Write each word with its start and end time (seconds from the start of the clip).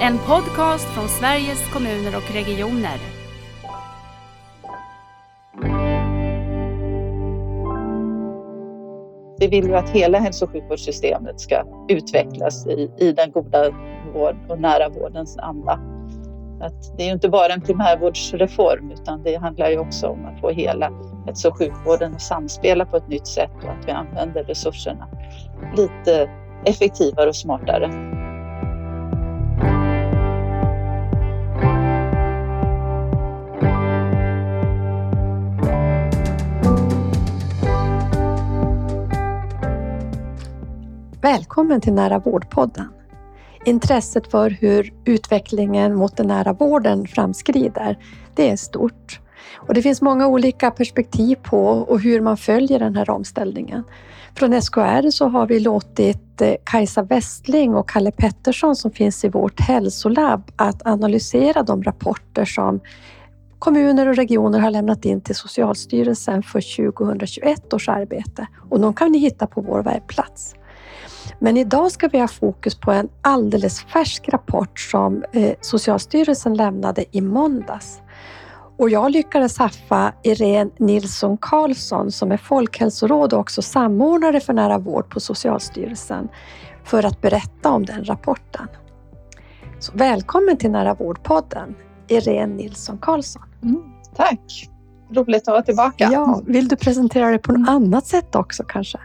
En 0.00 0.18
podcast 0.18 0.88
från 0.88 1.08
Sveriges 1.08 1.72
kommuner 1.72 2.16
och 2.16 2.34
regioner. 2.34 2.98
Vi 9.38 9.46
vill 9.46 9.64
ju 9.64 9.74
att 9.74 9.88
hela 9.88 10.18
hälso 10.18 10.44
och 10.44 10.50
sjukvårdssystemet 10.50 11.40
ska 11.40 11.64
utvecklas 11.88 12.66
i, 12.66 12.90
i 12.98 13.12
den 13.12 13.32
goda 13.32 13.70
vård 14.14 14.36
och 14.48 14.60
nära 14.60 14.88
vårdens 14.88 15.38
anda. 15.38 15.72
Att 16.60 16.96
det 16.96 17.02
är 17.02 17.06
ju 17.06 17.12
inte 17.12 17.28
bara 17.28 17.52
en 17.52 17.60
primärvårdsreform 17.60 18.90
utan 18.90 19.22
det 19.22 19.36
handlar 19.36 19.70
ju 19.70 19.78
också 19.78 20.06
om 20.06 20.24
att 20.24 20.40
få 20.40 20.50
hela 20.50 20.92
hälso 21.26 21.48
och 21.48 21.58
sjukvården 21.58 22.14
att 22.14 22.22
samspela 22.22 22.84
på 22.84 22.96
ett 22.96 23.08
nytt 23.08 23.26
sätt 23.26 23.52
och 23.62 23.70
att 23.70 23.86
vi 23.86 23.92
använder 23.92 24.44
resurserna 24.44 25.08
lite 25.76 26.30
effektivare 26.64 27.28
och 27.28 27.36
smartare. 27.36 28.18
Välkommen 41.28 41.80
till 41.80 41.92
Nära 41.92 42.18
vårdpodden. 42.18 42.88
Intresset 43.64 44.30
för 44.30 44.50
hur 44.50 44.94
utvecklingen 45.04 45.94
mot 45.94 46.16
den 46.16 46.26
nära 46.26 46.52
vården 46.52 47.06
framskrider, 47.06 47.98
det 48.34 48.50
är 48.50 48.56
stort. 48.56 49.20
Och 49.56 49.74
det 49.74 49.82
finns 49.82 50.02
många 50.02 50.26
olika 50.26 50.70
perspektiv 50.70 51.36
på 51.36 51.66
och 51.66 52.00
hur 52.00 52.20
man 52.20 52.36
följer 52.36 52.78
den 52.78 52.96
här 52.96 53.10
omställningen. 53.10 53.84
Från 54.34 54.62
SKR 54.62 55.10
så 55.10 55.28
har 55.28 55.46
vi 55.46 55.60
låtit 55.60 56.40
eh, 56.40 56.54
Kajsa 56.64 57.02
Westling 57.02 57.74
och 57.74 57.88
Kalle 57.88 58.10
Pettersson 58.10 58.76
som 58.76 58.90
finns 58.90 59.24
i 59.24 59.28
vårt 59.28 59.60
hälsolabb 59.60 60.52
att 60.56 60.86
analysera 60.86 61.62
de 61.62 61.82
rapporter 61.82 62.44
som 62.44 62.80
kommuner 63.58 64.08
och 64.08 64.16
regioner 64.16 64.58
har 64.58 64.70
lämnat 64.70 65.04
in 65.04 65.20
till 65.20 65.36
Socialstyrelsen 65.36 66.42
för 66.42 66.92
2021 66.92 67.72
års 67.72 67.88
arbete 67.88 68.46
och 68.70 68.80
de 68.80 68.94
kan 68.94 69.12
ni 69.12 69.18
hitta 69.18 69.46
på 69.46 69.60
vår 69.60 69.82
webbplats. 69.82 70.54
Men 71.38 71.56
idag 71.56 71.92
ska 71.92 72.08
vi 72.08 72.18
ha 72.18 72.28
fokus 72.28 72.74
på 72.74 72.92
en 72.92 73.08
alldeles 73.22 73.80
färsk 73.80 74.28
rapport 74.28 74.80
som 74.80 75.24
eh, 75.32 75.52
Socialstyrelsen 75.60 76.54
lämnade 76.54 77.04
i 77.10 77.20
måndags. 77.20 78.00
Och 78.78 78.90
jag 78.90 79.10
lyckades 79.10 79.58
haffa 79.58 80.12
Irene 80.22 80.70
Nilsson 80.78 81.38
Karlsson 81.38 82.12
som 82.12 82.32
är 82.32 82.36
folkhälsoråd 82.36 83.32
och 83.32 83.40
också 83.40 83.62
samordnare 83.62 84.40
för 84.40 84.52
nära 84.52 84.78
vård 84.78 85.10
på 85.10 85.20
Socialstyrelsen 85.20 86.28
för 86.84 87.06
att 87.06 87.20
berätta 87.20 87.70
om 87.70 87.84
den 87.84 88.04
rapporten. 88.04 88.68
Så 89.78 89.92
välkommen 89.94 90.56
till 90.56 90.70
Nära 90.70 90.94
vårdpodden, 90.94 91.74
Irene 92.08 92.54
Nilsson 92.54 92.98
Karlsson. 92.98 93.42
Mm, 93.62 93.82
tack! 94.16 94.68
Roligt 95.10 95.48
att 95.48 95.52
vara 95.52 95.62
tillbaka. 95.62 96.08
Ja, 96.12 96.42
vill 96.46 96.68
du 96.68 96.76
presentera 96.76 97.28
dig 97.28 97.38
på 97.38 97.52
något 97.52 97.68
annat 97.68 98.06
sätt 98.06 98.34
också 98.34 98.64
kanske? 98.64 98.98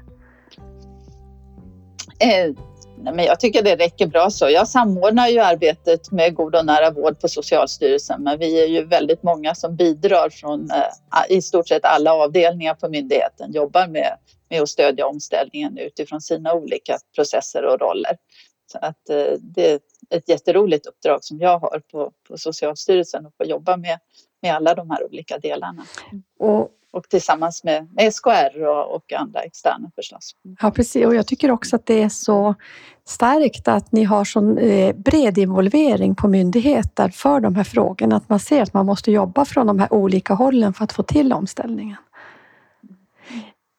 Eh, 2.20 2.54
nej, 2.98 3.14
men 3.14 3.26
jag 3.26 3.40
tycker 3.40 3.64
det 3.64 3.76
räcker 3.76 4.08
bra 4.08 4.30
så. 4.30 4.50
Jag 4.50 4.68
samordnar 4.68 5.28
ju 5.28 5.40
arbetet 5.40 6.12
med 6.12 6.36
god 6.36 6.56
och 6.56 6.66
nära 6.66 6.92
vård 6.92 7.20
på 7.20 7.28
Socialstyrelsen 7.28 8.24
men 8.24 8.40
vi 8.40 8.64
är 8.64 8.68
ju 8.68 8.86
väldigt 8.86 9.24
många 9.24 9.56
som 9.56 9.76
bidrar 9.76 10.30
från 10.30 10.72
eh, 10.72 11.38
i 11.38 11.42
stort 11.42 11.68
sett 11.68 11.86
alla 11.86 12.14
avdelningar 12.14 12.74
på 12.74 12.90
myndigheten 12.90 13.52
jobbar 13.52 13.88
med, 13.88 14.18
med 14.50 14.62
att 14.62 14.70
stödja 14.70 15.08
omställningen 15.08 15.78
utifrån 15.78 16.22
sina 16.22 16.54
olika 16.54 16.98
processer 17.16 17.66
och 17.66 17.80
roller. 17.80 18.18
Så 18.72 18.78
att 18.82 19.10
eh, 19.10 19.34
det 19.40 19.72
är 19.72 19.80
ett 20.10 20.30
jätteroligt 20.30 20.86
uppdrag 20.86 21.24
som 21.24 21.40
jag 21.40 21.60
har 21.60 21.82
på, 21.92 22.12
på 22.28 22.38
Socialstyrelsen 22.38 23.26
att 23.26 23.38
få 23.38 23.46
jobba 23.46 23.78
med, 23.78 24.00
med 24.42 24.56
alla 24.56 24.76
de 24.76 24.90
här 24.90 25.06
olika 25.06 25.38
delarna. 25.38 25.86
Och 26.40 26.70
och 26.94 27.10
tillsammans 27.10 27.64
med, 27.64 27.88
med 27.94 28.14
SKR 28.14 28.66
och, 28.66 28.96
och, 28.96 29.14
andra 29.14 29.40
externa 29.40 29.92
förstås. 29.96 30.36
Ja, 30.62 30.72
precis. 30.72 31.06
Och 31.06 31.16
jag 31.16 31.28
tycker 31.28 31.52
också 31.52 31.76
att 31.76 31.86
det 31.86 32.02
är 32.02 32.10
så 32.10 32.56
starkt 33.06 33.68
att 33.68 33.92
ni 33.92 34.04
har 34.04 34.26
sån 34.26 34.58
eh, 34.58 34.96
bred 34.96 35.38
involvering 35.38 36.16
på 36.16 36.28
myndigheter 36.28 37.10
för 37.10 37.40
de 37.40 37.56
här 37.56 37.64
frågorna. 37.64 38.16
Att 38.16 38.30
man 38.30 38.40
ser 38.40 38.62
att 38.62 38.74
man 38.74 38.86
måste 38.86 39.12
jobba 39.12 39.46
från 39.46 39.68
de 39.68 39.80
här 39.80 39.94
olika 39.94 40.34
hållen 40.34 40.74
för 40.74 40.84
att 40.84 40.92
få 40.92 41.04
till 41.04 41.34
omställningen. 41.34 41.98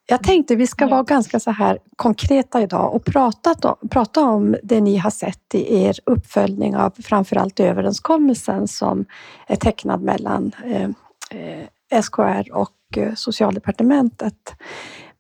Jag 0.06 0.22
tänkte 0.22 0.56
vi 0.56 0.66
ska 0.66 0.86
vara 0.86 1.03
ganska 1.03 1.41
så 1.41 1.50
här 1.50 1.78
konkreta 1.97 2.62
idag 2.62 2.94
och 2.94 3.04
prata, 3.04 3.76
prata 3.91 4.20
om 4.20 4.56
det 4.62 4.80
ni 4.80 4.97
har 4.97 5.10
sett 5.10 5.54
i 5.54 5.84
er 5.84 5.97
uppföljning 6.06 6.76
av 6.76 6.92
framförallt 7.03 7.60
överenskommelsen 7.60 8.69
som 8.69 9.04
är 9.47 9.56
tecknad 9.56 10.03
mellan 10.03 10.53
eh, 10.64 10.91
eh 11.30 11.69
SKR 12.03 12.53
och 12.53 12.70
och 12.94 12.99
eh, 12.99 13.15
socialdepartementet. 13.15 14.53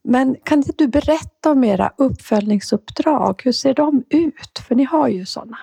Men 0.04 0.36
kan 0.44 0.58
inte 0.58 0.72
du 0.76 0.88
berätta 0.88 1.50
om 1.50 1.64
era 1.64 1.92
uppföljningsuppdrag? 1.98 3.40
Hur 3.44 3.52
ser 3.52 3.74
de 3.74 4.04
ut? 4.10 4.58
För 4.68 4.74
ni 4.74 4.84
har 4.84 5.08
ju 5.08 5.26
sådana. 5.26 5.58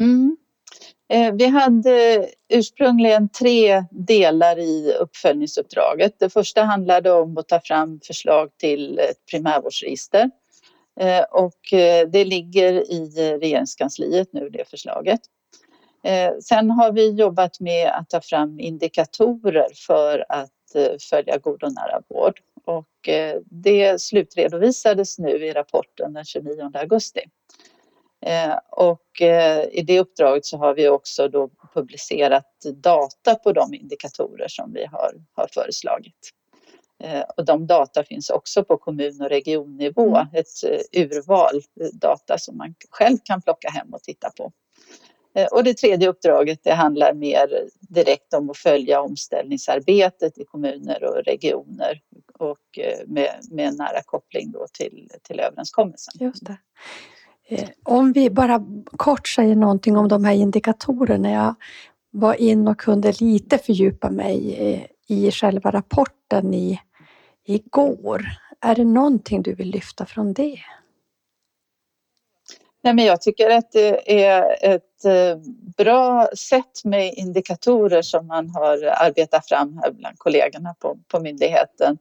Mm. 0.00 0.36
Eh, 1.12 1.34
vi 1.34 1.46
hade 1.46 2.26
ursprungligen 2.48 3.28
tre 3.28 3.84
delar 3.90 4.58
i 4.58 4.92
uppföljningsuppdraget. 5.00 6.18
Det 6.18 6.30
första 6.30 6.62
handlade 6.62 7.12
om 7.12 7.38
att 7.38 7.48
ta 7.48 7.60
fram 7.60 8.00
förslag 8.06 8.50
till 8.56 8.98
ett 8.98 9.26
primärvårdsregister. 9.30 10.30
Eh, 11.00 11.22
och 11.22 11.58
det 12.12 12.24
ligger 12.24 12.72
i 12.92 13.38
regeringskansliet 13.40 14.32
nu, 14.32 14.48
det 14.48 14.70
förslaget. 14.70 15.20
Eh, 16.02 16.32
sen 16.42 16.70
har 16.70 16.92
vi 16.92 17.10
jobbat 17.10 17.60
med 17.60 17.88
att 17.88 18.10
ta 18.10 18.20
fram 18.20 18.60
indikatorer 18.60 19.66
för 19.86 20.24
att 20.28 20.74
eh, 20.74 20.92
följa 21.10 21.38
god 21.38 21.62
och 21.62 21.72
nära 21.72 22.02
vård 22.08 22.40
och 22.64 23.08
eh, 23.08 23.40
det 23.44 24.00
slutredovisades 24.00 25.18
nu 25.18 25.46
i 25.46 25.52
rapporten 25.52 26.12
den 26.12 26.24
29 26.24 26.70
augusti. 26.74 27.20
Och 28.70 29.20
i 29.70 29.82
det 29.82 30.00
uppdraget 30.00 30.46
så 30.46 30.56
har 30.56 30.74
vi 30.74 30.88
också 30.88 31.28
då 31.28 31.50
publicerat 31.74 32.56
data 32.74 33.34
på 33.34 33.52
de 33.52 33.74
indikatorer 33.74 34.48
som 34.48 34.72
vi 34.72 34.86
har, 34.86 35.12
har 35.32 35.48
föreslagit. 35.54 36.30
Och 37.36 37.44
de 37.44 37.66
data 37.66 38.04
finns 38.04 38.30
också 38.30 38.64
på 38.64 38.76
kommun 38.76 39.20
och 39.20 39.28
regionnivå, 39.28 40.16
mm. 40.16 40.26
ett 40.32 40.46
urval 40.92 41.60
data 41.92 42.38
som 42.38 42.56
man 42.56 42.74
själv 42.90 43.18
kan 43.24 43.42
plocka 43.42 43.68
hem 43.70 43.94
och 43.94 44.02
titta 44.02 44.30
på. 44.30 44.52
Eh, 45.34 45.46
och 45.46 45.64
det 45.64 45.74
tredje 45.74 46.08
uppdraget 46.08 46.60
det 46.62 46.72
handlar 46.72 47.14
mer 47.14 47.68
direkt 47.80 48.34
om 48.34 48.50
att 48.50 48.56
följa 48.56 49.00
omställningsarbetet 49.00 50.38
i 50.38 50.44
kommuner 50.44 51.04
och 51.04 51.24
regioner 51.24 52.00
och 52.38 52.78
eh, 52.78 52.98
med, 53.06 53.30
med 53.50 53.74
nära 53.74 54.02
koppling 54.04 54.50
då 54.50 54.66
till, 54.72 55.10
till 55.22 55.40
överenskommelsen. 55.40 56.14
Just 56.20 56.46
det. 56.46 56.56
Eh, 57.48 57.68
om 57.82 58.12
vi 58.12 58.30
bara 58.30 58.64
kort 58.84 59.28
säger 59.28 59.56
någonting 59.56 59.96
om 59.96 60.08
de 60.08 60.24
här 60.24 60.34
indikatorerna. 60.34 61.30
Jag 61.30 61.54
var 62.10 62.34
in 62.34 62.68
och 62.68 62.80
kunde 62.80 63.12
lite 63.20 63.58
fördjupa 63.58 64.10
mig 64.10 64.90
i 65.06 65.30
själva 65.30 65.70
rapporten 65.70 66.54
i, 66.54 66.80
igår. 67.44 68.24
Är 68.60 68.74
det 68.74 68.84
någonting 68.84 69.42
du 69.42 69.54
vill 69.54 69.70
lyfta 69.70 70.06
från 70.06 70.32
det? 70.32 70.58
Nej, 72.82 72.94
men 72.94 73.04
jag 73.04 73.20
tycker 73.20 73.50
att 73.50 73.72
det 73.72 74.24
är 74.24 74.56
ett 74.60 75.04
eh, 75.04 75.38
bra 75.76 76.28
sätt 76.36 76.84
med 76.84 77.14
indikatorer 77.14 78.02
som 78.02 78.26
man 78.26 78.50
har 78.50 78.84
arbetat 78.84 79.48
fram 79.48 79.80
här 79.82 79.90
bland 79.92 80.18
kollegorna 80.18 80.74
på, 80.78 80.98
på 81.08 81.20
myndigheten 81.20 81.98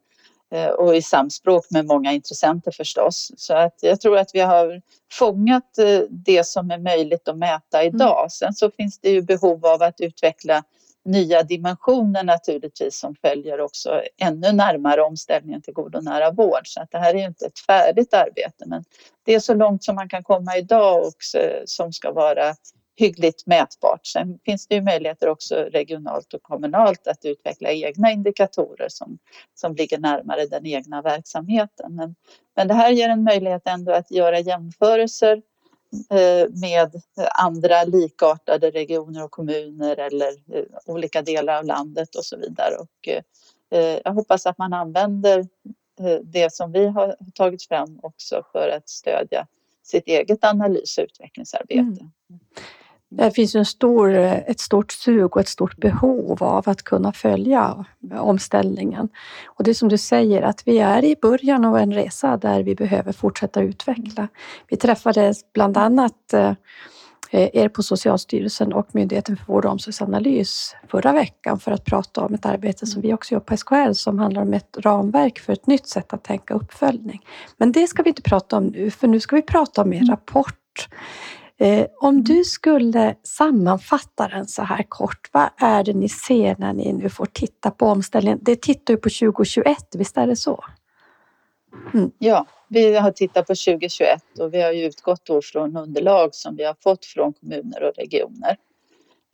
eh, 0.52 0.68
och 0.68 0.96
i 0.96 1.02
samspråk 1.02 1.66
med 1.70 1.86
många 1.86 2.12
intressenter 2.12 2.72
förstås. 2.72 3.32
Så 3.38 3.54
att 3.54 3.78
jag 3.82 4.02
tror 4.02 4.18
att 4.18 4.30
vi 4.34 4.40
har 4.40 4.82
fångat 5.12 5.78
eh, 5.78 6.00
det 6.10 6.48
som 6.48 6.72
är 6.72 6.80
möjligt 6.80 7.28
att 7.28 7.38
mäta 7.38 7.84
idag. 7.84 8.20
Mm. 8.20 8.30
Sen 8.30 8.54
så 8.54 8.72
finns 8.72 9.00
det 9.00 9.10
ju 9.10 9.22
behov 9.22 9.66
av 9.66 9.82
att 9.82 10.02
utveckla 10.02 10.64
nya 11.06 11.44
dimensioner 11.44 12.24
naturligtvis 12.24 13.00
som 13.00 13.16
följer 13.16 13.62
också 13.62 14.02
ännu 14.18 14.52
närmare 14.52 15.02
omställningen 15.02 15.62
till 15.62 15.74
god 15.74 15.96
och 15.96 16.04
nära 16.04 16.32
vård. 16.32 16.68
Så 16.68 16.82
att 16.82 16.92
det 16.92 16.98
här 16.98 17.14
är 17.14 17.20
ju 17.20 17.26
inte 17.26 17.46
ett 17.46 17.60
färdigt 17.60 18.14
arbete 18.14 18.66
men 18.66 18.84
det 19.26 19.36
är 19.36 19.40
så 19.40 19.54
långt 19.54 19.84
som 19.84 19.96
man 19.96 20.10
kan 20.10 20.24
komma 20.24 20.58
idag 20.58 21.08
och 21.08 21.14
som 21.66 21.94
ska 21.94 22.12
vara 22.12 22.56
hyggligt 23.00 23.48
mätbart. 23.48 24.08
Sen 24.08 24.40
finns 24.46 24.68
det 24.68 24.76
ju 24.76 24.82
möjligheter 24.82 25.30
också 25.30 25.56
regionalt 25.56 26.34
och 26.34 26.44
kommunalt 26.44 27.08
att 27.08 27.26
utveckla 27.26 27.70
egna 27.70 28.12
indikatorer 28.12 28.90
som, 28.90 29.18
som 29.56 29.76
ligger 29.76 29.98
närmare 29.98 30.46
den 30.46 30.66
egna 30.66 31.02
verksamheten. 31.02 31.96
Men, 31.96 32.16
men 32.56 32.68
det 32.68 32.74
här 32.74 32.92
ger 32.92 33.10
en 33.10 33.24
möjlighet 33.24 33.62
ändå 33.66 33.92
att 33.92 34.12
göra 34.12 34.40
jämförelser 34.40 35.42
Eh, 35.59 35.59
Eh, 36.10 36.50
med 36.50 37.02
andra 37.40 37.84
likartade 37.84 38.72
regioner 38.72 39.24
och 39.24 39.32
kommuner 39.32 39.98
eller 39.98 40.28
eh, 40.28 40.64
olika 40.86 41.22
delar 41.22 41.58
av 41.58 41.66
landet 41.66 42.16
och 42.16 42.26
så 42.26 42.38
vidare. 42.38 42.76
Och 42.76 43.08
eh, 43.72 44.00
jag 44.04 44.14
hoppas 44.14 44.46
att 44.46 44.58
man 44.58 44.74
använder 44.74 45.48
det 46.24 46.54
som 46.54 46.72
vi 46.72 46.88
har 46.88 47.16
tagit 47.34 47.68
fram 47.68 48.00
också 48.04 48.44
för 48.52 48.70
att 48.78 48.90
stödja 48.90 49.48
sitt 49.84 50.08
eget 50.08 50.44
analys 50.44 50.98
och 50.98 51.04
utvecklingsarbete. 51.04 51.80
Mm. 51.80 52.12
Det 53.10 53.32
finns 53.32 53.56
en 53.56 53.66
stor, 53.66 54.16
ett 54.16 54.60
stort 54.60 54.92
sug 54.92 55.36
och 55.36 55.42
ett 55.42 55.48
stort 55.48 55.78
behov 55.78 56.44
av 56.44 56.70
att 56.70 56.84
kunna 56.84 57.14
följa 57.14 57.86
omställningen. 58.20 59.10
Och 59.46 59.64
det 59.64 59.72
är 59.72 59.74
som 59.74 59.90
du 59.90 59.98
säger 59.98 60.42
att 60.42 60.68
vi 60.68 60.80
är 60.80 61.06
i 61.06 61.16
början 61.22 61.66
av 61.66 61.78
en 61.78 61.94
resa 61.94 62.38
där 62.38 62.64
vi 62.64 62.76
behöver 62.76 63.12
fortsätta 63.12 63.62
utveckla. 63.62 64.28
Vi 64.68 64.78
träffades 64.78 65.54
bland 65.54 65.78
annat 65.78 66.34
eh, 66.34 66.54
er 67.32 67.70
på 67.70 67.84
Socialstyrelsen 67.84 68.74
och 68.74 68.96
Myndigheten 68.96 69.38
för 69.38 69.46
vård 69.46 69.66
och 69.66 69.72
omsorgsanalys 69.72 70.76
förra 70.88 71.14
veckan 71.14 71.60
för 71.60 71.72
att 71.72 71.86
prata 71.86 72.22
om 72.22 72.34
ett 72.34 72.46
arbete 72.46 72.86
som 72.86 73.02
vi 73.02 73.14
också 73.14 73.34
gör 73.34 73.40
på 73.40 73.58
SKL 73.58 73.92
som 73.94 74.20
handlar 74.20 74.42
om 74.42 74.54
ett 74.54 74.78
ramverk 74.78 75.40
för 75.40 75.54
ett 75.54 75.68
nytt 75.68 75.88
sätt 75.88 76.14
att 76.14 76.24
tänka 76.24 76.54
uppföljning. 76.54 77.26
Men 77.58 77.72
det 77.72 77.88
ska 77.88 78.04
vi 78.04 78.10
inte 78.10 78.22
prata 78.22 78.58
om 78.58 78.66
nu, 78.66 78.92
för 78.92 79.08
nu 79.08 79.20
ska 79.20 79.36
vi 79.36 79.42
prata 79.42 79.82
om 79.82 79.94
er 79.94 80.06
rapport. 80.10 80.56
Eh, 81.62 81.88
om 82.00 82.24
du 82.24 82.44
skulle 82.44 83.16
sammanfatta 83.24 84.28
den 84.28 84.48
så 84.48 84.62
här 84.62 84.84
kort, 84.84 85.30
vad 85.32 85.50
är 85.58 85.84
det 85.84 85.94
ni 85.94 86.10
ser 86.10 86.56
när 86.60 86.74
ni 86.74 86.94
nu 86.94 87.10
får 87.10 87.26
titta 87.26 87.72
på 87.72 87.86
omställningen? 87.86 88.40
Det 88.42 88.62
tittar 88.62 88.94
ju 88.94 88.98
på 88.98 89.10
2021, 89.10 89.78
visst 89.94 90.18
är 90.18 90.28
det 90.28 90.36
så? 90.36 90.66
Mm. 91.94 92.12
Ja, 92.18 92.46
vi 92.68 92.96
har 92.96 93.12
tittat 93.12 93.48
på 93.48 93.56
2021 93.56 94.22
och 94.40 94.54
vi 94.54 94.62
har 94.62 94.74
utgått 94.74 95.26
då 95.26 95.42
från 95.42 95.78
underlag 95.78 96.36
som 96.36 96.56
vi 96.56 96.64
har 96.64 96.76
fått 96.84 97.06
från 97.06 97.34
kommuner 97.34 97.84
och 97.84 97.94
regioner. 97.96 98.58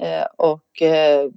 Eh, 0.02 0.26
och 0.38 0.82
eh, 0.82 1.30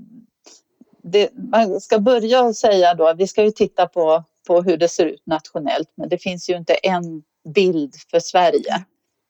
det, 1.02 1.31
man 1.52 1.81
ska 1.81 1.99
börja 1.99 2.43
och 2.43 2.56
säga 2.56 2.94
då 2.94 3.14
vi 3.14 3.26
ska 3.26 3.44
ju 3.44 3.50
titta 3.50 3.87
på, 3.87 4.25
på 4.46 4.62
hur 4.62 4.76
det 4.76 4.88
ser 4.88 5.06
ut 5.06 5.26
nationellt 5.26 5.93
men 5.94 6.08
det 6.08 6.19
finns 6.19 6.50
ju 6.50 6.56
inte 6.56 6.75
en 6.75 7.23
bild 7.55 7.94
för 8.11 8.20
Sverige. 8.20 8.85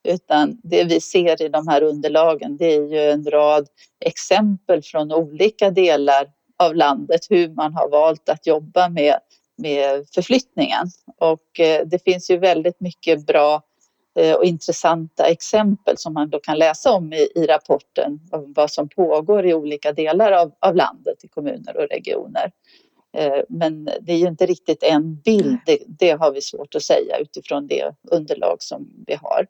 Utan 0.08 0.60
det 0.62 0.84
vi 0.84 1.00
ser 1.00 1.42
i 1.42 1.48
de 1.48 1.68
här 1.68 1.82
underlagen 1.82 2.56
det 2.56 2.74
är 2.74 2.82
ju 2.82 3.10
en 3.10 3.24
rad 3.24 3.68
exempel 4.04 4.82
från 4.82 5.12
olika 5.12 5.70
delar 5.70 6.30
av 6.58 6.74
landet 6.74 7.20
hur 7.30 7.48
man 7.48 7.74
har 7.74 7.88
valt 7.88 8.28
att 8.28 8.46
jobba 8.46 8.88
med, 8.88 9.18
med 9.56 10.06
förflyttningen. 10.14 10.86
Och 11.18 11.60
eh, 11.60 11.86
det 11.86 12.04
finns 12.04 12.30
ju 12.30 12.38
väldigt 12.38 12.80
mycket 12.80 13.26
bra 13.26 13.62
eh, 14.18 14.34
och 14.34 14.44
intressanta 14.44 15.26
exempel 15.26 15.98
som 15.98 16.14
man 16.14 16.30
då 16.30 16.40
kan 16.40 16.58
läsa 16.58 16.92
om 16.92 17.12
i, 17.12 17.28
i 17.34 17.46
rapporten 17.46 18.20
om 18.30 18.52
vad 18.52 18.70
som 18.70 18.88
pågår 18.88 19.46
i 19.46 19.54
olika 19.54 19.92
delar 19.92 20.32
av, 20.32 20.52
av 20.60 20.76
landet 20.76 21.24
i 21.24 21.28
kommuner 21.28 21.76
och 21.76 21.88
regioner. 21.90 22.52
Eh, 23.16 23.42
men 23.48 23.84
det 24.00 24.12
är 24.12 24.16
ju 24.16 24.28
inte 24.28 24.46
riktigt 24.46 24.82
en 24.82 25.16
bild, 25.16 25.58
det, 25.66 25.78
det, 25.86 26.10
har 26.10 26.32
vi 26.32 26.42
svårt 26.42 26.74
att 26.74 26.82
säga 26.82 27.18
utifrån 27.18 27.66
det 27.66 27.94
underlag 28.10 28.56
som 28.58 28.88
vi 29.06 29.14
har. 29.14 29.46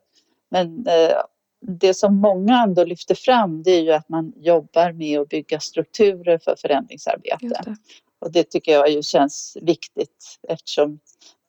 Men 0.49 0.87
eh, 0.87 1.17
det 1.61 1.93
som 1.93 2.15
många 2.15 2.63
ändå 2.63 2.83
lyfter 2.83 3.15
fram 3.15 3.63
det 3.63 3.71
är 3.71 3.81
ju 3.81 3.91
att 3.91 4.09
man 4.09 4.33
jobbar 4.35 4.91
med 4.91 5.19
att 5.19 5.29
bygga 5.29 5.59
strukturer 5.59 6.37
för 6.37 6.55
förändringsarbete. 6.55 7.61
Det. 7.65 7.75
Och 8.21 8.31
det 8.31 8.43
tycker 8.43 8.71
jag 8.71 8.89
ju 8.89 9.03
känns 9.03 9.57
viktigt 9.61 10.39
eftersom 10.47 10.99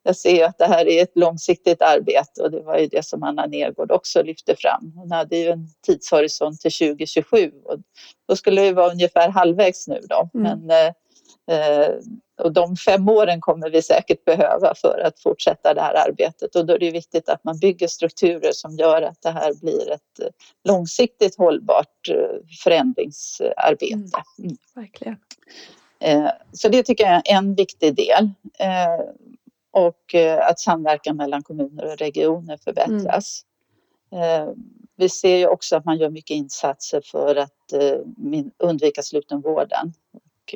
jag 0.03 0.17
ser 0.17 0.45
att 0.45 0.59
det 0.59 0.67
här 0.67 0.89
är 0.89 1.03
ett 1.03 1.17
långsiktigt 1.17 1.83
arbete 1.83 2.43
och 2.43 2.51
det 2.51 2.63
var 2.63 2.79
ju 2.79 2.87
det 2.87 3.05
som 3.05 3.23
Anna 3.23 3.47
Nergård 3.47 3.91
också 3.91 4.23
lyfte 4.23 4.57
fram. 4.57 4.93
Hon 4.97 5.11
hade 5.11 5.37
ju 5.37 5.51
en 5.51 5.69
tidshorisont 5.87 6.61
till 6.61 6.73
2027 6.73 7.53
och 7.65 7.79
då 8.29 8.37
skulle 8.37 8.63
vi 8.63 8.73
vara 8.73 8.91
ungefär 8.93 9.29
halvvägs 9.29 9.89
nu 9.89 10.01
då. 10.09 10.31
Mm. 10.35 10.61
Men 10.61 10.87
eh, 10.87 10.93
och 12.41 12.53
de 12.53 12.77
fem 12.77 13.09
åren 13.09 13.41
kommer 13.41 13.71
vi 13.71 13.83
säkert 13.83 14.25
behöva 14.25 14.75
för 14.75 15.01
att 15.05 15.21
fortsätta 15.21 15.75
det 15.75 15.81
här 15.81 16.09
arbetet 16.09 16.57
och 16.57 16.67
då 16.67 16.75
är 16.75 16.79
det 16.79 16.91
viktigt 16.91 17.29
att 17.29 17.45
man 17.45 17.59
bygger 17.59 17.89
strukturer 17.89 18.53
som 18.53 18.77
gör 18.77 19.03
att 19.03 19.23
det 19.23 19.31
här 19.31 19.55
blir 19.61 19.91
ett 19.91 20.21
eh, 20.23 20.29
långsiktigt 20.65 21.37
hållbart 21.37 22.09
eh, 22.09 22.57
förändringsarbete. 22.65 23.95
Mm, 23.95 24.11
mm. 24.39 24.57
verkligen. 24.75 25.17
Så 26.53 26.69
det 26.69 26.83
tycker 26.83 27.05
jag 27.05 27.13
är 27.15 27.37
en 27.37 27.55
viktig 27.55 27.95
del. 27.95 28.31
Och 29.71 30.15
att 30.41 30.61
samverkan 30.61 31.17
mellan 31.17 31.43
kommuner 31.43 31.85
och 31.93 31.97
regioner 31.97 32.57
förbättras. 32.57 33.43
Mm. 34.13 34.55
Vi 34.97 35.09
ser 35.09 35.37
ju 35.37 35.47
också 35.47 35.77
att 35.77 35.85
man 35.85 35.99
gör 35.99 36.11
mycket 36.11 36.35
insatser 36.35 37.03
för 37.05 37.37
att 37.37 37.73
undvika 38.59 39.03
slutenvården. 39.03 39.93
Och 40.13 40.55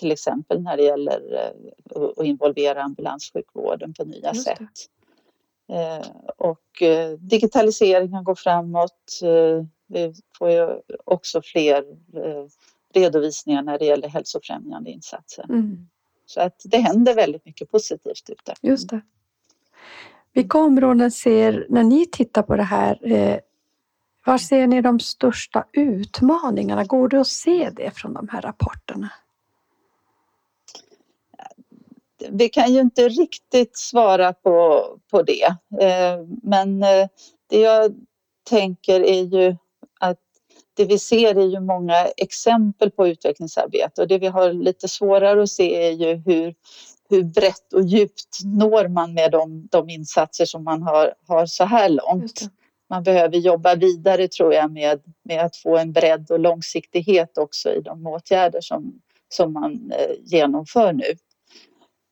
till 0.00 0.12
exempel 0.12 0.62
när 0.62 0.76
det 0.76 0.82
gäller 0.82 1.52
eh, 1.94 2.02
att 2.18 2.24
involvera 2.24 2.82
ambulanssjukvården 2.82 3.94
på 3.94 4.04
nya 4.04 4.34
sätt. 4.34 4.60
Eh, 5.68 6.06
och 6.36 6.82
eh, 6.82 7.10
digitaliseringen 7.10 8.24
går 8.24 8.34
framåt. 8.34 9.20
Vi 9.86 10.14
får 10.38 10.50
ju 10.50 10.68
också 11.04 11.42
fler 11.42 11.84
redovisningar 12.94 13.62
när 13.62 13.78
det 13.78 13.84
gäller 13.84 14.08
hälsofrämjande 14.08 14.90
insatser. 14.90 15.44
Mm. 15.44 15.88
Så 16.26 16.40
att 16.40 16.62
det 16.64 16.78
händer 16.78 17.14
väldigt 17.14 17.44
mycket 17.44 17.70
positivt 17.70 18.30
ute. 18.30 18.54
Just 18.60 18.88
det. 18.88 19.00
Vilka 20.32 20.58
områden 20.58 21.10
ser, 21.10 21.66
när 21.68 21.84
ni 21.84 22.06
tittar 22.06 22.42
på 22.42 22.56
det 22.56 22.62
här, 22.62 22.98
var 24.26 24.38
ser 24.38 24.66
ni 24.66 24.82
de 24.82 25.00
största 25.00 25.64
utmaningarna? 25.72 26.84
Går 26.84 27.08
det 27.08 27.20
att 27.20 27.26
se 27.26 27.70
det 27.70 27.90
från 27.90 28.14
de 28.14 28.28
här 28.28 28.40
rapporterna? 28.40 29.10
Vi 32.28 32.48
kan 32.48 32.74
ju 32.74 32.80
inte 32.80 33.08
riktigt 33.08 33.78
svara 33.78 34.32
på, 34.32 34.86
på 35.10 35.22
det. 35.22 35.44
Eh, 35.80 36.18
men 36.42 36.82
eh, 36.82 37.08
det 37.50 37.60
jag 37.60 37.94
tänker 38.50 39.00
är 39.00 39.22
ju 39.22 39.56
att 40.00 40.18
det 40.74 40.84
vi 40.84 40.98
ser 40.98 41.34
är 41.34 41.46
ju 41.46 41.60
många 41.60 42.06
exempel 42.16 42.90
på 42.90 43.08
utvecklingsarbete 43.08 44.02
och 44.02 44.08
det 44.08 44.18
vi 44.18 44.26
har 44.26 44.52
lite 44.52 44.88
svårare 44.88 45.42
att 45.42 45.50
se 45.50 45.86
är 45.86 45.90
ju 45.90 46.14
hur, 46.14 46.54
hur 47.10 47.22
brett 47.22 47.72
och 47.72 47.84
djupt 47.84 48.44
når 48.44 48.88
man 48.88 49.14
med 49.14 49.30
de, 49.32 49.68
de 49.70 49.90
insatser 49.90 50.44
som 50.44 50.64
man 50.64 50.82
har, 50.82 51.14
har 51.26 51.46
så 51.46 51.64
här 51.64 51.88
långt. 51.88 52.40
Man 52.90 53.02
behöver 53.02 53.36
jobba 53.36 53.74
vidare 53.74 54.28
tror 54.28 54.54
jag 54.54 54.72
med, 54.72 55.00
med 55.24 55.44
att 55.44 55.56
få 55.56 55.76
en 55.76 55.92
bredd 55.92 56.30
och 56.30 56.40
långsiktighet 56.40 57.38
också 57.38 57.70
i 57.70 57.80
de 57.80 58.06
åtgärder 58.06 58.60
som, 58.60 59.00
som 59.28 59.52
man 59.52 59.92
eh, 59.92 60.14
genomför 60.24 60.92
nu. 60.92 61.04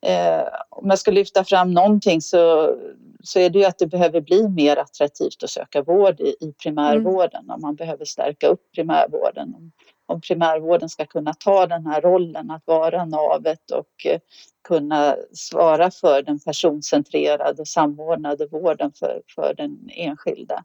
Eh, 0.00 0.48
om 0.70 0.90
jag 0.90 0.98
ska 0.98 1.10
lyfta 1.10 1.44
fram 1.44 1.72
någonting 1.72 2.20
så, 2.20 2.74
så 3.22 3.38
är 3.38 3.50
det 3.50 3.58
ju 3.58 3.64
att 3.64 3.78
det 3.78 3.86
behöver 3.86 4.20
bli 4.20 4.48
mer 4.48 4.76
attraktivt 4.76 5.42
att 5.42 5.50
söka 5.50 5.82
vård 5.82 6.20
i, 6.20 6.36
i 6.40 6.52
primärvården 6.62 7.44
mm. 7.44 7.54
och 7.54 7.60
man 7.60 7.74
behöver 7.74 8.04
stärka 8.04 8.46
upp 8.46 8.72
primärvården. 8.74 9.54
Om, 9.54 9.72
om 10.06 10.20
primärvården 10.20 10.88
ska 10.88 11.06
kunna 11.06 11.34
ta 11.34 11.66
den 11.66 11.86
här 11.86 12.00
rollen 12.00 12.50
att 12.50 12.62
vara 12.66 13.04
navet 13.04 13.70
och 13.70 14.06
eh, 14.06 14.20
kunna 14.68 15.16
svara 15.32 15.90
för 15.90 16.22
den 16.22 16.40
personcentrerade 16.40 17.62
och 17.62 17.68
samordnade 17.68 18.46
vården 18.46 18.92
för, 18.98 19.22
för 19.34 19.54
den 19.56 19.90
enskilda 19.94 20.64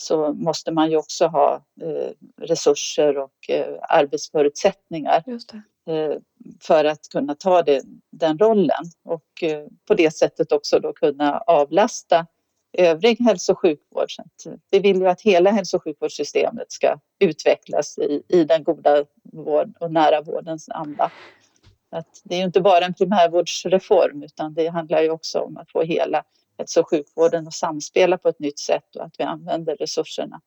så 0.00 0.32
måste 0.32 0.72
man 0.72 0.90
ju 0.90 0.96
också 0.96 1.26
ha 1.26 1.64
eh, 1.80 2.10
resurser 2.40 3.18
och 3.18 3.50
eh, 3.50 3.76
arbetsförutsättningar 3.82 5.24
eh, 5.86 6.16
för 6.60 6.84
att 6.84 7.08
kunna 7.12 7.34
ta 7.34 7.62
det, 7.62 7.82
den 8.20 8.38
rollen 8.38 8.84
och 9.04 9.42
eh, 9.42 9.64
på 9.88 9.94
det 9.94 10.10
sättet 10.10 10.52
också 10.52 10.80
då 10.80 10.92
kunna 10.92 11.38
avlasta 11.38 12.26
övrig 12.72 13.18
hälso 13.20 13.52
och 13.52 13.58
sjukvård. 13.58 14.08
vi 14.70 14.78
vill 14.78 14.96
ju 14.96 15.08
att 15.08 15.20
hela 15.20 15.50
hälso 15.50 15.76
och 15.76 15.82
sjukvårdssystemet 15.82 16.72
ska 16.72 16.98
utvecklas 17.18 17.98
i, 17.98 18.22
i 18.28 18.44
den 18.44 18.64
goda 18.64 19.04
vård 19.32 19.76
och 19.80 19.92
nära 19.92 20.20
vårdens 20.20 20.68
anda. 20.68 21.10
Att 21.90 22.20
det 22.24 22.34
är 22.34 22.38
ju 22.38 22.44
inte 22.44 22.60
bara 22.60 22.84
en 22.84 22.94
primärvårdsreform 22.94 24.22
utan 24.22 24.54
det 24.54 24.66
handlar 24.66 25.02
ju 25.02 25.10
också 25.10 25.38
om 25.38 25.56
att 25.56 25.70
få 25.70 25.82
hela 25.82 26.24
hälso 26.58 26.80
och 26.80 26.90
sjukvården 26.90 27.46
att 27.46 27.54
samspela 27.54 28.18
på 28.18 28.28
ett 28.28 28.38
nytt 28.38 28.58
sätt 28.58 28.96
och 28.96 29.04
att 29.04 29.14
vi 29.18 29.24
använder 29.24 29.76
resurserna 29.76 30.40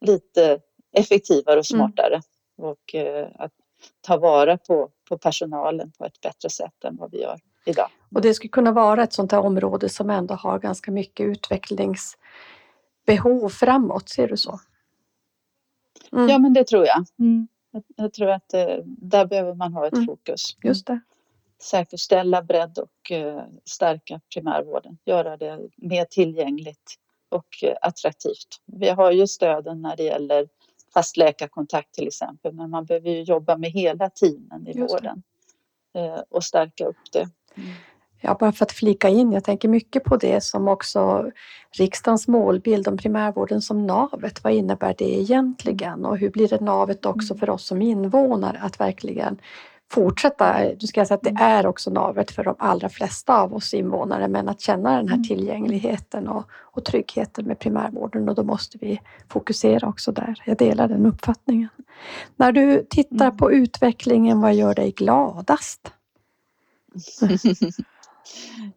lite 0.00 0.60
effektivare 0.92 1.58
och 1.58 1.72
mm. 1.72 1.88
smartare 1.88 2.14
mm. 2.14 2.70
och 2.70 2.94
eh, 2.94 3.28
att 3.34 3.52
ta 4.00 4.16
vara 4.16 4.58
på, 4.58 4.90
på 5.08 5.18
personalen 5.18 5.92
på 5.98 6.04
ett 6.04 6.20
bättre 6.20 6.50
sätt 6.50 6.84
än 6.84 6.96
vad 6.96 7.10
vi 7.10 7.22
gör 7.22 7.40
idag. 7.64 7.88
Och 8.14 8.20
det 8.20 8.34
skulle 8.34 8.48
kunna 8.48 8.72
vara 8.72 9.02
ett 9.02 9.12
sånt 9.12 9.32
här 9.32 9.40
område 9.40 9.88
som 9.88 10.10
ändå 10.10 10.34
har 10.34 10.58
ganska 10.58 10.90
mycket 10.90 11.26
utvecklingsbehov 11.26 13.48
framåt, 13.48 14.08
ser 14.08 14.28
du 14.28 14.36
så? 14.36 14.60
Mm. 16.12 16.28
Ja, 16.28 16.38
men 16.38 16.52
det 16.52 16.64
tror 16.64 16.86
jag. 16.86 17.04
Mm. 17.18 17.48
Jag, 17.70 17.82
jag, 17.96 18.12
tror 18.12 18.30
att 18.30 18.54
eh, 18.54 18.76
där 18.84 19.26
behöver 19.26 19.54
man 19.54 19.72
ha 19.72 19.86
ett 19.86 19.92
mm. 19.92 20.06
fokus. 20.06 20.56
Just 20.62 20.86
det 20.86 21.00
säkerställa 21.62 22.42
bredd 22.42 22.78
och 22.78 23.12
eh, 23.12 23.42
stärka 23.64 24.20
primärvården, 24.34 24.98
göra 25.04 25.36
det 25.36 25.68
mer 25.76 26.04
tillgängligt 26.04 26.94
och 27.28 27.48
eh, 27.62 27.76
attraktivt. 27.82 28.62
Vi 28.66 28.88
har 28.88 29.12
ju 29.12 29.26
stöden 29.26 29.82
när 29.82 29.96
det 29.96 30.02
gäller 30.02 30.48
fast 30.94 31.16
läkarkontakt 31.16 31.94
till 31.94 32.06
exempel, 32.06 32.54
men 32.54 32.70
man 32.70 32.84
behöver 32.84 33.10
ju 33.10 33.22
jobba 33.22 33.56
med 33.56 33.70
hela 33.70 34.10
teamen 34.10 34.66
i 34.66 34.80
vården 34.80 35.22
eh, 35.94 36.20
och 36.28 36.44
stärka 36.44 36.86
upp 36.86 37.12
det. 37.12 37.28
Mm. 37.54 37.70
Ja, 38.20 38.36
bara 38.40 38.52
för 38.52 38.64
att 38.64 38.72
flika 38.72 39.08
in, 39.08 39.32
jag 39.32 39.44
tänker 39.44 39.68
mycket 39.68 40.04
på 40.04 40.16
det 40.16 40.44
som 40.44 40.68
också 40.68 41.30
riksdagens 41.78 42.28
målbild 42.28 42.88
om 42.88 42.96
primärvården 42.96 43.62
som 43.62 43.86
navet. 43.86 44.44
Vad 44.44 44.52
innebär 44.52 44.94
det 44.98 45.18
egentligen 45.18 46.04
och 46.04 46.18
hur 46.18 46.30
blir 46.30 46.48
det 46.48 46.60
navet 46.60 47.06
också 47.06 47.34
för 47.34 47.50
oss 47.50 47.66
som 47.66 47.82
invånare 47.82 48.58
att 48.62 48.80
verkligen 48.80 49.40
fortsätta. 49.90 50.58
Nu 50.58 50.86
ska 50.86 51.04
säga 51.04 51.16
att 51.16 51.22
det 51.22 51.36
är 51.40 51.66
också 51.66 51.90
navet 51.90 52.30
för 52.30 52.44
de 52.44 52.54
allra 52.58 52.88
flesta 52.88 53.40
av 53.40 53.54
oss 53.54 53.74
invånare, 53.74 54.28
men 54.28 54.48
att 54.48 54.60
känna 54.60 54.96
den 54.96 55.08
här 55.08 55.18
tillgängligheten 55.18 56.28
och, 56.28 56.44
och 56.50 56.84
tryggheten 56.84 57.44
med 57.44 57.58
primärvården 57.58 58.28
och 58.28 58.34
då 58.34 58.42
måste 58.42 58.78
vi 58.78 59.00
fokusera 59.28 59.88
också 59.88 60.12
där. 60.12 60.42
Jag 60.46 60.56
delar 60.56 60.88
den 60.88 61.06
uppfattningen. 61.06 61.68
När 62.36 62.52
du 62.52 62.86
tittar 62.90 63.30
på 63.30 63.52
utvecklingen, 63.52 64.40
vad 64.40 64.54
gör 64.54 64.74
dig 64.74 64.90
gladast? 64.90 65.92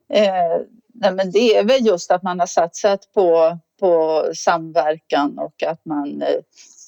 eh, 0.10 0.62
nej 0.94 1.14
men 1.14 1.32
det 1.32 1.58
är 1.58 1.64
väl 1.64 1.86
just 1.86 2.12
att 2.12 2.24
man 2.24 2.40
har 2.40 2.48
satsat 2.48 3.14
på, 3.14 3.58
på 3.82 4.26
samverkan 4.36 5.40
och 5.40 5.64
att 5.64 5.86
man 5.86 6.22
eh, 6.22 6.40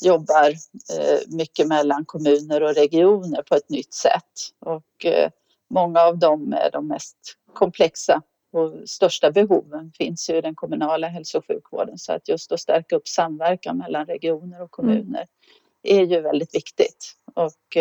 jobbar 0.01 0.49
eh, 0.49 1.19
mycket 1.27 1.67
mellan 1.67 2.05
kommuner 2.05 2.63
och 2.63 2.75
regioner 2.75 3.41
på 3.41 3.55
ett 3.55 3.69
nytt 3.69 3.93
sätt. 3.93 4.33
Och 4.59 5.05
eh, 5.05 5.29
många 5.69 6.01
av 6.01 6.17
dem 6.17 6.53
är 6.53 6.71
de 6.71 6.87
mest 6.87 7.17
komplexa 7.53 8.21
och 8.51 8.89
största 8.89 9.31
behoven 9.31 9.91
finns 9.97 10.29
ju 10.29 10.37
i 10.37 10.41
den 10.41 10.55
kommunala 10.55 11.07
hälso 11.07 11.37
och 11.37 11.47
sjukvården. 11.47 11.97
Så 11.97 12.13
att 12.13 12.29
just 12.29 12.51
att 12.51 12.59
stärka 12.59 12.95
upp 12.95 13.07
samverkan 13.07 13.77
mellan 13.77 14.05
regioner 14.05 14.61
och 14.61 14.71
kommuner 14.71 15.27
mm. 15.83 16.01
är 16.01 16.05
ju 16.05 16.21
väldigt 16.21 16.55
viktigt. 16.55 17.13
Och 17.33 17.77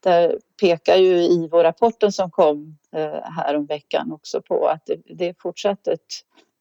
där 0.00 0.38
pekar 0.60 0.96
ju 0.96 1.22
IVO-rapporten 1.22 2.12
som 2.12 2.30
kom 2.30 2.78
här 3.22 3.56
om 3.56 3.66
veckan 3.66 4.12
också 4.12 4.42
på 4.42 4.66
att 4.66 4.90
det, 5.04 5.28
är 5.28 5.34
fortsatt 5.38 5.88
ett, 5.88 6.00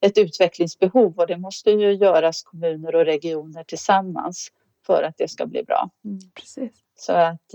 ett 0.03 0.17
utvecklingsbehov 0.17 1.19
och 1.19 1.27
det 1.27 1.37
måste 1.37 1.71
ju 1.71 1.93
göras 1.93 2.43
kommuner 2.43 2.95
och 2.95 3.05
regioner 3.05 3.63
tillsammans 3.63 4.47
för 4.85 5.03
att 5.03 5.17
det 5.17 5.27
ska 5.27 5.45
bli 5.45 5.63
bra. 5.63 5.89
Mm, 6.05 6.19
precis. 6.35 6.71
Så 6.95 7.13
att, 7.13 7.53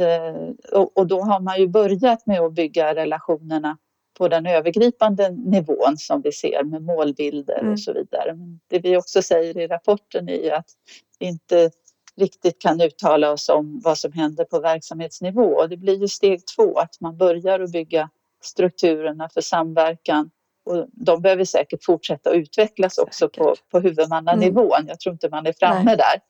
och 0.94 1.06
då 1.06 1.20
har 1.20 1.40
man 1.40 1.60
ju 1.60 1.68
börjat 1.68 2.26
med 2.26 2.40
att 2.40 2.52
bygga 2.52 2.94
relationerna 2.94 3.78
på 4.18 4.28
den 4.28 4.46
övergripande 4.46 5.30
nivån 5.30 5.96
som 5.96 6.22
vi 6.22 6.32
ser 6.32 6.64
med 6.64 6.82
målbilder 6.82 7.58
mm. 7.58 7.72
och 7.72 7.80
så 7.80 7.92
vidare. 7.92 8.34
Men 8.34 8.60
det 8.68 8.78
vi 8.78 8.96
också 8.96 9.22
säger 9.22 9.58
i 9.58 9.66
rapporten 9.66 10.28
är 10.28 10.52
att 10.52 10.70
vi 11.18 11.26
inte 11.26 11.70
riktigt 12.16 12.62
kan 12.62 12.80
uttala 12.80 13.32
oss 13.32 13.48
om 13.48 13.80
vad 13.84 13.98
som 13.98 14.12
händer 14.12 14.44
på 14.44 14.60
verksamhetsnivå. 14.60 15.66
Det 15.66 15.76
blir 15.76 16.00
ju 16.00 16.08
steg 16.08 16.46
två, 16.56 16.78
att 16.78 17.00
man 17.00 17.16
börjar 17.16 17.60
att 17.60 17.72
bygga 17.72 18.10
strukturerna 18.40 19.28
för 19.28 19.40
samverkan 19.40 20.30
och 20.68 20.86
de 20.92 21.22
behöver 21.22 21.44
säkert 21.44 21.84
fortsätta 21.84 22.30
att 22.30 22.36
utvecklas 22.36 22.98
också 22.98 23.24
säkert. 23.24 23.38
på, 23.38 23.54
på 23.70 23.80
huvudmannanivån. 23.80 24.74
Mm. 24.74 24.88
Jag 24.88 25.00
tror 25.00 25.12
inte 25.12 25.28
man 25.28 25.46
är 25.46 25.52
framme 25.52 25.84
Nej. 25.84 25.96
där. 25.96 26.20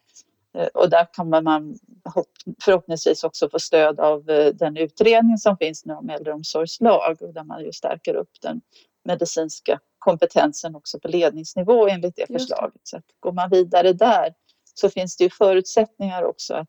Eh, 0.59 0.67
och 0.67 0.91
där 0.91 1.07
kommer 1.13 1.43
man 1.43 1.79
förhoppningsvis 2.65 3.25
också 3.25 3.49
få 3.51 3.59
stöd 3.59 4.01
av 4.01 4.31
eh, 4.31 4.55
den 4.55 4.77
utredning 4.77 5.39
som 5.39 5.57
finns 5.57 5.85
nu 5.85 5.95
om 5.95 6.11
äldreomsorgslag 6.11 7.23
och 7.23 7.35
där 7.35 7.45
man 7.45 7.65
ju 7.65 7.73
stärker 7.73 8.15
upp 8.15 8.31
den 8.43 8.61
medicinska 9.05 9.81
kompetensen 9.99 10.75
också 10.75 11.01
på 11.01 11.09
ledningsnivå 11.09 11.89
enligt 11.89 12.17
det 12.17 12.27
förslaget. 12.27 12.81
Så 12.83 12.97
att 12.97 13.05
går 13.21 13.33
man 13.33 13.51
vidare 13.51 13.93
där 13.93 14.35
så 14.75 14.91
finns 14.91 15.17
det 15.17 15.25
ju 15.25 15.31
förutsättningar 15.31 16.23
också 16.23 16.55
att, 16.55 16.69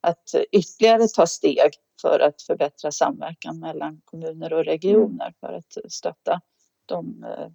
att 0.00 0.34
ytterligare 0.52 1.08
ta 1.08 1.26
steg 1.26 1.70
för 2.02 2.20
att 2.20 2.42
förbättra 2.42 2.92
samverkan 2.92 3.60
mellan 3.60 4.00
kommuner 4.04 4.52
och 4.52 4.64
regioner 4.64 5.34
för 5.40 5.52
att 5.52 5.92
stötta 5.92 6.40
de 6.88 7.24
eh, 7.24 7.48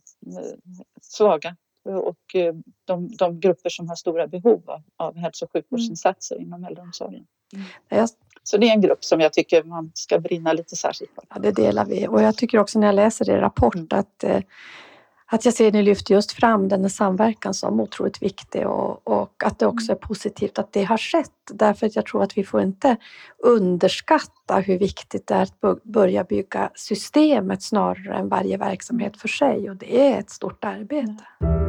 svaga 1.02 1.56
och 1.86 2.36
eh, 2.36 2.54
de, 2.86 3.16
de 3.16 3.40
grupper 3.40 3.70
som 3.70 3.90
har 3.90 3.96
stora 3.96 4.28
behov 4.28 4.70
av, 4.70 4.82
av 4.98 5.18
hälso 5.18 5.46
och 5.46 5.52
sjukvårdsinsatser 5.52 6.36
mm. 6.36 6.48
inom 6.48 6.63
äldreomsorgen. 6.63 7.25
Mm. 7.90 8.08
Så 8.44 8.58
det 8.58 8.70
är 8.70 8.72
en 8.72 8.82
grupp 8.82 9.04
som 9.04 9.20
jag 9.20 9.34
tycker 9.34 9.63
man 9.63 9.92
ska 9.94 10.20
brinna 10.20 10.54
lite 10.54 10.75
särskilt 10.75 11.12
för. 11.16 11.24
Ja, 11.30 11.40
det 11.40 11.52
delar 11.52 11.86
vi 11.86 12.08
och 12.08 12.22
jag 12.22 12.38
tycker 12.38 12.60
också 12.60 12.80
när 12.80 12.88
jag 12.88 12.96
läser 12.96 13.30
er 13.30 13.38
rapport 13.38 13.75
mm. 13.75 13.88
att 13.92 14.24
eh, 14.24 14.42
att 15.34 15.46
jag 15.46 15.54
ser 15.54 15.72
ni 15.72 15.84
lyfter 15.84 16.13
just 16.13 16.32
fram 16.32 16.68
den 16.68 16.90
samverkan 16.90 17.54
som 17.54 17.80
otroligt 17.80 18.22
viktig 18.22 18.68
och, 18.68 19.08
och, 19.08 19.44
att 19.44 19.60
det 19.60 19.66
också 19.66 19.92
är 19.92 19.96
positivt 19.96 20.60
att 20.60 20.74
det 20.74 20.84
har 20.84 20.98
skett. 20.98 21.32
Därför 21.54 21.88
att 21.88 21.96
jag 21.96 22.06
tror 22.06 22.24
att 22.24 22.38
vi 22.38 22.44
får 22.44 22.62
inte 22.62 22.98
underskatta 23.44 24.60
hur 24.60 24.80
viktigt 24.80 25.28
det 25.28 25.36
är 25.36 25.42
att 25.42 25.84
börja 25.84 26.24
bygga 26.24 26.70
systemet 26.75 27.63
snarare 27.63 28.16
än 28.16 28.30
varje 28.30 28.58
verksamhet 28.58 29.18
för 29.18 29.28
sig 29.28 29.70
och 29.70 29.75
det 29.75 30.12
är 30.12 30.20
ett 30.20 30.30
stort 30.30 30.63
arbete. 30.63 31.62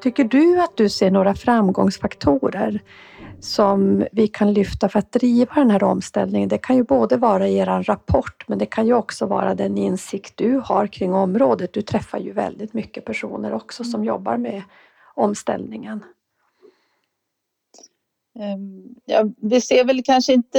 Tycker 0.00 0.24
du 0.24 0.60
att 0.60 0.76
du 0.76 0.88
ser 0.88 1.10
några 1.10 1.34
framgångsfaktorer 1.34 2.82
som 3.40 4.06
vi 4.12 4.28
kan 4.28 4.52
lyfta 4.52 4.88
för 4.88 4.98
att 4.98 5.12
driva 5.12 5.54
den 5.54 5.70
här 5.70 5.84
omställningen. 5.84 6.48
Det 6.48 6.58
kan 6.58 6.76
ju 6.76 6.82
både 6.84 7.16
vara 7.16 7.48
er 7.48 7.82
rapport, 7.82 8.48
men 8.48 8.58
det 8.58 8.66
kan 8.66 8.86
ju 8.86 8.94
också 8.94 9.26
vara 9.26 9.54
den 9.54 9.78
insikt 9.78 10.36
du 10.36 10.62
har 10.64 10.86
kring 10.86 11.14
området. 11.14 11.72
Du 11.72 11.82
träffar 11.82 12.18
ju 12.18 12.32
väldigt 12.32 12.72
mycket 12.72 13.04
personer 13.04 13.52
också 13.52 13.84
som 13.84 13.94
mm. 13.94 14.06
jobbar 14.06 14.36
med 14.36 14.62
omställningen. 15.14 16.04
Ehm, 18.38 18.94
ja, 19.04 19.24
vi 19.36 19.60
ser 19.60 19.84
väl 19.84 20.02
kanske 20.04 20.32
inte 20.32 20.58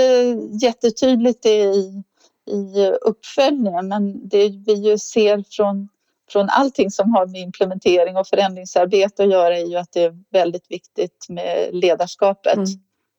jättetydligt 0.62 1.43
det 1.43 1.63
i, 1.63 2.03
i 2.51 2.91
uppföljningen, 3.01 3.88
men 3.88 4.27
det 4.27 4.50
vi 4.50 4.74
ju 4.74 4.98
ser 4.98 5.43
från 5.51 5.89
från 6.29 6.50
allting 6.50 6.91
som 6.91 7.13
har 7.13 7.25
med 7.25 7.41
implementering 7.41 8.17
och 8.17 8.27
förändringsarbete 8.27 9.24
att 9.24 9.32
göra 9.32 9.58
är 9.58 9.65
ju 9.65 9.75
att 9.75 9.91
det 9.91 10.03
är 10.03 10.15
väldigt 10.32 10.72
viktigt 10.72 11.25
med 11.29 11.70
ledarskapet. 11.75 12.55
Mm. 12.55 12.67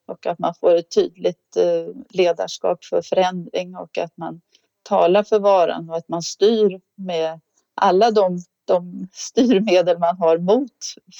och 0.08 0.26
att 0.26 0.38
man 0.38 0.54
får 0.54 0.74
ett 0.74 0.90
tydligt 0.90 1.56
eh, 1.56 1.94
ledarskap 2.10 2.84
för 2.84 3.02
förändring 3.02 3.76
och 3.76 3.98
att 3.98 4.16
man 4.16 4.40
talar 4.82 5.22
för 5.22 5.38
varan 5.38 5.90
och 5.90 5.96
att 5.96 6.08
man 6.08 6.22
styr 6.22 6.80
med 6.94 7.40
alla 7.74 8.10
de, 8.10 8.38
de 8.64 9.08
styrmedel 9.12 9.98
man 9.98 10.16
har 10.16 10.38
mot 10.38 10.70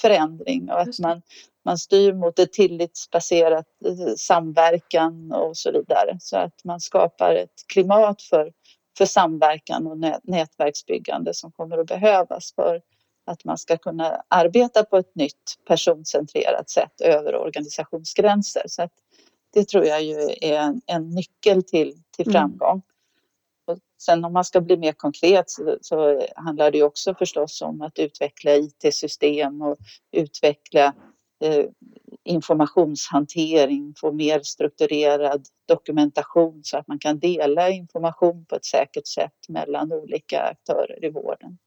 förändring. 0.01 0.71
Och 0.71 0.79
att 0.79 0.99
man, 0.99 1.21
man 1.65 1.77
styr 1.77 2.13
mot 2.13 2.39
ett 2.39 2.53
tillitsbaserat 2.53 3.65
eh, 3.85 4.15
samverkan 4.17 5.31
och 5.31 5.57
så 5.57 5.71
vidare. 5.71 6.17
Så 6.19 6.37
att 6.37 6.63
man 6.63 6.79
skapar 6.79 7.35
ett 7.35 7.67
klimat 7.67 8.21
för 8.21 8.51
för 8.97 9.05
samverkan 9.05 9.87
och 9.87 9.97
nätverksbyggande 10.23 11.33
som 11.33 11.51
kommer 11.51 11.77
att 11.77 11.87
behövas 11.87 12.53
för 12.55 12.81
att 13.25 13.45
man 13.45 13.57
ska 13.57 13.77
kunna 13.77 14.21
arbeta 14.27 14.83
på 14.83 14.97
ett 14.97 15.15
nytt 15.15 15.55
personcentrerat 15.67 16.69
sätt 16.69 17.01
över 17.01 17.35
organisationsgränser. 17.35 18.63
Så 18.65 18.81
att 18.81 18.91
det 19.53 19.67
tror 19.67 19.85
jag 19.85 20.03
ju 20.03 20.19
är 20.41 20.59
en, 20.59 20.81
en 20.85 21.09
nyckel 21.09 21.63
till, 21.63 21.93
till 22.15 22.27
mm. 22.27 22.33
framgång. 22.33 22.71
Mm. 22.71 22.81
Och 23.67 23.79
sen 24.01 24.25
om 24.25 24.33
man 24.33 24.45
ska 24.45 24.61
bli 24.61 24.77
mer 24.77 24.91
konkret 24.91 25.49
så, 25.49 25.77
så 25.81 26.27
handlar 26.35 26.71
det 26.71 26.83
också 26.83 27.15
förstås 27.15 27.61
om 27.61 27.81
att 27.81 27.99
utveckla 27.99 28.55
IT-system 28.55 29.61
och 29.61 29.77
utveckla 30.11 30.93
eh, 31.43 31.65
informationshantering, 32.23 33.93
få 33.97 34.11
mer 34.11 34.39
strukturerad 34.43 35.47
dokumentation 35.65 36.61
så 36.63 36.77
att 36.77 36.87
man 36.87 36.99
kan 36.99 37.19
dela 37.19 37.69
information 37.69 38.45
på 38.45 38.55
ett 38.55 38.65
säkert 38.65 39.07
sätt 39.07 39.49
mellan 39.49 39.91
olika 39.91 40.41
aktörer 40.41 41.05
i 41.05 41.09
vården. 41.09 41.57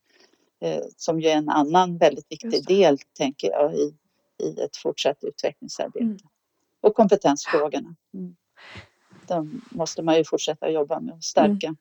Eh, 0.61 0.83
som 0.97 1.21
ju 1.21 1.29
är 1.29 1.37
en 1.37 1.49
annan 1.49 1.99
väldigt 1.99 2.27
viktig 2.33 2.67
del, 2.67 2.99
tänker 3.19 3.51
jag, 3.51 3.75
i, 3.75 3.95
i 4.43 4.61
ett 4.61 4.77
fortsatt 4.77 5.25
utvecklingsarbete. 5.25 6.05
Mm. 6.05 6.19
Och 6.81 6.95
kompetensfrågorna. 6.95 7.97
Mm. 8.15 8.37
De 9.27 9.61
måste 9.71 10.03
man 10.03 10.17
ju 10.17 10.25
fortsätta 10.25 10.71
jobba 10.71 11.01
med 11.01 11.15
och 11.15 11.25
stärka. 11.25 11.67
Mm. 11.67 11.77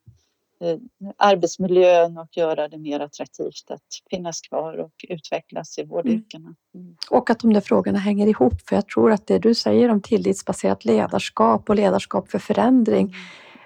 Eh, 0.61 0.77
arbetsmiljön 1.17 2.17
och 2.17 2.37
göra 2.37 2.67
det 2.67 2.77
mer 2.77 2.99
attraktivt 2.99 3.71
att 3.71 3.81
finnas 4.09 4.41
kvar 4.41 4.77
och 4.77 5.05
utvecklas 5.09 5.77
i 5.77 5.83
vårdyrkena. 5.83 6.55
Mm. 6.75 6.95
Och 7.09 7.29
att 7.29 7.39
de 7.39 7.53
där 7.53 7.61
frågorna 7.61 7.99
hänger 7.99 8.27
ihop, 8.27 8.61
för 8.67 8.75
jag 8.75 8.87
tror 8.87 9.11
att 9.11 9.27
det 9.27 9.39
du 9.39 9.55
säger 9.55 9.89
om 9.89 10.01
tillitsbaserat 10.01 10.85
ledarskap 10.85 11.69
och 11.69 11.75
ledarskap 11.75 12.31
för 12.31 12.39
förändring, 12.39 13.07
mm. 13.07 13.19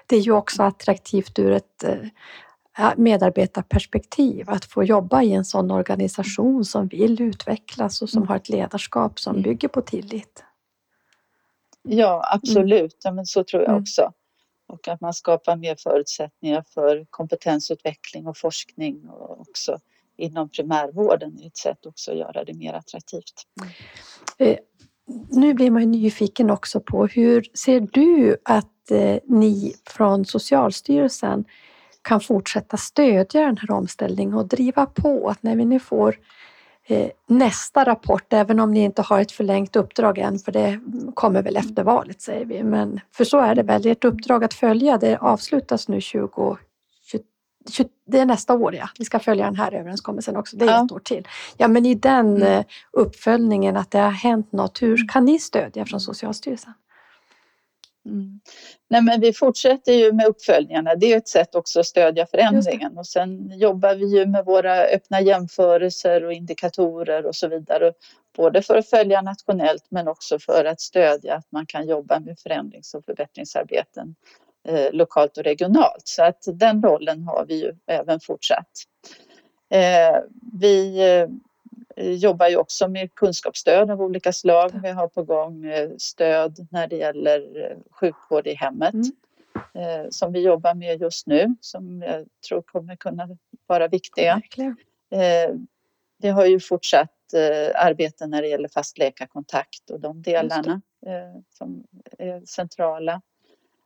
det 0.06 0.16
är 0.16 0.20
ju 0.20 0.32
också 0.32 0.62
attraktivt 0.62 1.38
ur 1.38 1.52
ett 1.52 1.84
eh, 1.84 2.90
medarbetarperspektiv 2.96 4.50
att 4.50 4.64
få 4.64 4.84
jobba 4.84 5.22
i 5.22 5.32
en 5.32 5.44
sån 5.44 5.70
organisation 5.70 6.64
som 6.64 6.88
vill 6.88 7.22
utvecklas 7.22 8.02
och 8.02 8.10
som 8.10 8.18
mm. 8.18 8.28
har 8.28 8.36
ett 8.36 8.48
ledarskap 8.48 9.20
som 9.20 9.42
bygger 9.42 9.68
på 9.68 9.80
tillit. 9.80 10.44
Ja, 11.82 12.28
absolut. 12.32 12.96
Ja, 13.04 13.12
men 13.12 13.26
så 13.26 13.44
tror 13.44 13.62
jag 13.62 13.80
också 13.80 14.12
och 14.66 14.88
att 14.88 15.00
man 15.00 15.14
skapar 15.14 15.56
mer 15.56 15.76
förutsättningar 15.78 16.64
för 16.74 17.06
kompetensutveckling 17.10 18.26
och 18.26 18.36
forskning 18.36 19.08
och 19.08 19.40
också 19.40 19.78
inom 20.16 20.48
primärvården 20.48 21.38
är 21.42 21.46
ett 21.46 21.56
sätt 21.56 21.86
också 21.86 22.10
att 22.10 22.18
göra 22.18 22.44
det 22.44 22.54
mer 22.54 22.72
attraktivt. 22.72 23.46
Mm. 23.60 23.72
Eh, 24.38 24.58
nu 25.30 25.54
blir 25.54 25.70
man 25.70 25.82
ju 25.82 25.88
nyfiken 25.88 26.50
också 26.50 26.80
på 26.80 27.06
hur 27.06 27.46
ser 27.54 27.80
du 27.80 28.36
att 28.44 28.90
eh, 28.90 29.18
ni 29.24 29.74
från 29.86 30.24
Socialstyrelsen 30.24 31.44
kan 32.02 32.20
fortsätta 32.20 32.76
stödja 32.76 33.40
den 33.40 33.56
här 33.56 33.70
omställningen 33.70 34.34
och 34.34 34.48
driva 34.48 34.86
på 34.86 35.28
att 35.28 35.42
när 35.42 35.56
vi 35.56 35.64
nu 35.64 35.80
får 35.80 36.16
nästa 37.26 37.84
rapport, 37.84 38.32
även 38.32 38.60
om 38.60 38.70
ni 38.70 38.84
inte 38.84 39.02
har 39.02 39.20
ett 39.20 39.32
förlängt 39.32 39.76
uppdrag 39.76 40.18
än, 40.18 40.38
för 40.38 40.52
det 40.52 40.80
kommer 41.14 41.42
väl 41.42 41.56
efter 41.56 41.82
valet 41.82 42.22
säger 42.22 42.44
vi, 42.44 42.62
men 42.62 43.00
för 43.16 43.24
så 43.24 43.38
är 43.38 43.54
det 43.54 43.62
väl, 43.62 43.86
ert 43.86 44.04
uppdrag 44.04 44.44
att 44.44 44.54
följa 44.54 44.98
det 44.98 45.16
avslutas 45.16 45.88
nu 45.88 46.00
20, 46.00 46.58
det 48.06 48.18
är 48.18 48.26
nästa 48.26 48.54
år 48.54 48.74
ja, 48.74 48.88
vi 48.98 49.04
ska 49.04 49.18
följa 49.18 49.44
den 49.44 49.56
här 49.56 49.72
överenskommelsen 49.72 50.36
också, 50.36 50.56
det 50.56 50.64
är 50.64 50.70
ja. 50.70 50.84
ett 50.84 50.92
år 50.92 50.98
till. 50.98 51.28
Ja 51.56 51.68
men 51.68 51.86
i 51.86 51.94
den 51.94 52.36
mm. 52.36 52.42
Eh, 52.42 52.64
uppföljningen 52.92 53.76
att 53.76 53.90
det 53.90 53.98
har 53.98 54.10
hänt 54.10 54.52
något, 54.52 54.82
hur 54.82 55.08
kan 55.08 55.24
ni 55.24 55.38
stödja 55.38 55.84
från 55.84 56.00
Socialstyrelsen? 56.00 56.72
Mm. 58.06 58.40
Nej, 58.88 59.02
men 59.02 59.20
vi 59.20 59.32
fortsätter 59.32 59.92
ju 59.92 60.12
med 60.12 60.26
uppföljningarna. 60.26 60.94
Det 60.94 61.12
är 61.12 61.16
ett 61.16 61.28
sätt 61.28 61.54
också 61.54 61.80
att 61.80 61.86
stödja 61.86 62.26
förändringen. 62.26 62.98
Och 62.98 63.06
sen 63.06 63.58
jobbar 63.58 63.94
vi 63.94 64.18
ju 64.18 64.26
med 64.26 64.44
våra 64.44 64.80
öppna 64.80 65.20
jämförelser 65.20 66.24
och 66.24 66.32
indikatorer 66.32 67.26
och 67.26 67.36
så 67.36 67.48
vidare. 67.48 67.92
Både 68.36 68.62
för 68.62 68.78
att 68.78 68.90
följa 68.90 69.22
nationellt 69.22 69.86
men 69.88 70.08
också 70.08 70.38
för 70.38 70.64
att 70.64 70.80
stödja 70.80 71.34
att 71.34 71.52
man 71.52 71.66
kan 71.66 71.88
jobba 71.88 72.20
med 72.20 72.38
förändrings 72.38 72.94
och 72.94 73.04
förbättringsarbeten 73.04 74.14
eh, 74.68 74.92
lokalt 74.92 75.38
och 75.38 75.44
regionalt. 75.44 76.02
Så 76.04 76.22
att 76.22 76.42
den 76.46 76.82
rollen 76.82 77.22
har 77.22 77.46
vi 77.48 77.62
ju 77.62 77.72
även 77.86 78.20
fortsatt. 78.20 78.70
Eh, 79.70 80.18
vi 80.52 80.98
eh, 81.10 81.28
jobbar 81.96 82.48
ju 82.48 82.56
också 82.56 82.88
med 82.88 83.14
kunskapsstöd 83.14 83.90
av 83.90 84.02
olika 84.02 84.32
slag. 84.32 84.80
Vi 84.82 84.90
har 84.90 85.08
på 85.08 85.22
gång 85.22 85.64
eh, 85.64 85.90
stöd 85.98 86.66
när 86.70 86.86
det 86.86 86.96
gäller 86.96 87.70
eh, 87.70 87.76
sjukvård 87.90 88.46
i 88.46 88.54
hemmet 88.54 88.94
mm. 88.94 89.12
Eh, 89.74 90.06
som 90.10 90.32
vi 90.32 90.40
jobbar 90.40 90.74
med 90.74 91.00
just 91.00 91.26
nu 91.26 91.56
som 91.60 92.02
jag 92.02 92.26
tror 92.48 92.62
kommer 92.62 92.96
kunna 92.96 93.28
vara 93.66 93.88
viktiga. 93.88 94.34
Verkligen. 94.34 94.76
Vi 96.18 96.28
har 96.28 96.46
ju 96.46 96.60
fortsatt 96.60 97.10
arbete 97.74 98.26
när 98.26 98.42
det 98.42 98.48
gäller 98.48 98.68
fast 98.68 98.98
läkarkontakt 98.98 99.90
och 99.90 100.00
de 100.00 100.22
delarna 100.22 100.80
som 101.50 101.84
är 102.18 102.46
centrala. 102.46 103.22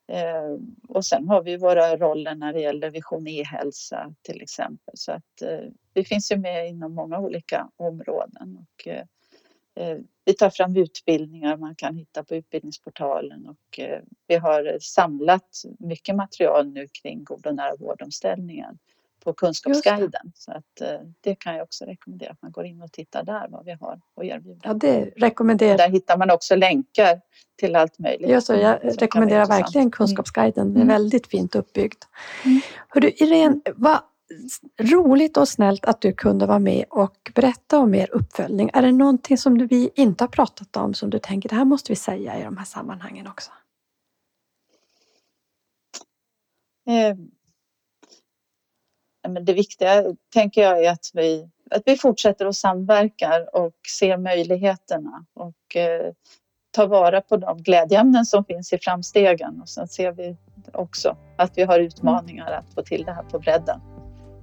Eh, 0.08 0.56
och 0.88 1.04
sen 1.04 1.28
har 1.28 1.42
vi 1.42 1.56
våra 1.56 1.96
roller 1.96 2.34
när 2.34 2.52
det 2.52 2.60
gäller 2.60 2.90
Vision 2.90 3.28
e-hälsa 3.28 4.14
till 4.22 4.42
exempel. 4.42 4.94
Så 4.96 5.12
att 5.12 5.42
eh, 5.42 5.70
vi 5.94 6.04
finns 6.04 6.32
ju 6.32 6.36
med 6.36 6.68
inom 6.68 6.94
många 6.94 7.18
olika 7.18 7.70
områden. 7.76 8.58
Och, 8.66 8.88
eh, 8.88 9.04
eh 9.74 9.98
vi 10.24 10.34
tar 10.34 10.50
fram 10.50 10.76
utbildningar 10.76 11.56
man 11.56 11.74
kan 11.74 11.96
hitta 11.96 12.24
på 12.24 12.34
utbildningsportalen 12.34 13.46
och 13.46 13.80
eh, 13.80 14.00
vi 14.26 14.36
har 14.36 14.78
samlat 14.80 15.62
mycket 15.78 16.16
material 16.16 16.68
nu 16.68 16.88
kring 17.02 17.24
god 17.24 17.46
och 17.46 17.54
nära 17.54 17.76
vårdomställningen 17.76 18.78
på 19.24 19.32
Kunskapsguiden. 19.32 20.32
Så 20.34 20.52
att, 20.52 20.80
eh, 20.80 21.00
det 21.20 21.34
kan 21.34 21.54
jag 21.54 21.62
också 21.62 21.84
rekommendera 21.84 22.30
att 22.30 22.42
man 22.42 22.52
går 22.52 22.66
in 22.66 22.82
och 22.82 22.92
tittar 22.92 23.22
där 23.22 23.46
vad 23.48 23.64
vi 23.64 23.72
har 23.72 24.00
att 24.16 24.24
erbjuda. 24.24 24.60
Ja, 24.62 24.74
det 24.74 25.04
rekommenderar 25.16 25.78
Där 25.78 25.88
hittar 25.88 26.16
man 26.16 26.30
också 26.30 26.56
länkar 26.56 27.20
till 27.56 27.76
allt 27.76 27.98
möjligt. 27.98 28.30
Ja, 28.30 28.40
så 28.40 28.54
jag 28.54 28.78
rekommenderar 28.82 29.46
verkligen 29.46 29.82
mm. 29.82 29.90
Kunskapsguiden. 29.90 30.66
Den 30.66 30.76
är 30.76 30.82
mm. 30.82 30.88
väldigt 30.88 31.26
fint 31.26 31.54
uppbyggd. 31.54 32.04
Mm. 32.44 32.60
Hörru, 32.88 33.08
Irene, 33.08 33.60
vad 33.74 34.00
roligt 34.80 35.36
och 35.36 35.48
snällt 35.48 35.84
att 35.84 36.00
du 36.00 36.12
kunde 36.12 36.46
vara 36.46 36.58
med 36.58 36.84
och 36.90 37.30
berätta 37.34 37.78
om 37.78 37.94
er 37.94 38.08
uppföljning. 38.12 38.70
Är 38.72 38.82
det 38.82 38.92
någonting 38.92 39.38
som 39.38 39.66
vi 39.66 39.90
inte 39.94 40.24
har 40.24 40.28
pratat 40.28 40.76
om 40.76 40.94
som 40.94 41.10
du 41.10 41.18
tänker 41.18 41.48
det 41.48 41.54
här 41.54 41.64
måste 41.64 41.92
vi 41.92 41.96
säga 41.96 42.40
i 42.40 42.44
de 42.44 42.56
här 42.56 42.64
sammanhangen 42.64 43.26
också? 43.26 43.50
Eh 46.88 47.14
men 49.28 49.44
det 49.44 49.52
viktiga 49.52 50.04
tänker 50.34 50.62
jag 50.62 50.84
är 50.84 50.90
att 50.90 51.10
vi, 51.14 51.48
att 51.70 51.82
vi 51.86 51.96
fortsätter 51.96 52.46
att 52.46 52.56
samverka 52.56 53.32
och 53.52 53.74
ser 53.98 54.16
möjligheterna 54.16 55.24
och 55.34 55.76
eh, 55.76 56.12
tar 56.70 56.86
vara 56.86 57.20
på 57.20 57.36
de 57.36 57.62
glädjeämnen 57.62 58.24
som 58.24 58.44
finns 58.44 58.72
i 58.72 58.78
framstegen 58.78 59.60
och 59.60 59.68
sen 59.68 59.88
ser 59.88 60.12
vi 60.12 60.36
också 60.72 61.16
att 61.36 61.58
vi 61.58 61.62
har 61.62 61.80
utmaningar 61.80 62.52
att 62.52 62.74
få 62.74 62.82
till 62.82 63.04
det 63.04 63.12
här 63.12 63.22
på 63.22 63.38
bredden. 63.38 63.80